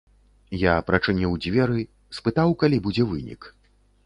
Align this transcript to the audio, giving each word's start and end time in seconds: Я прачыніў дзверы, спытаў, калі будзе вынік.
Я 0.61 0.73
прачыніў 0.87 1.35
дзверы, 1.47 1.79
спытаў, 2.21 2.55
калі 2.65 2.77
будзе 2.89 3.03
вынік. 3.13 3.41